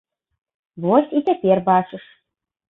Вось, 0.87 1.13
і 1.21 1.23
цяпер 1.29 1.57
бачыш. 1.71 2.05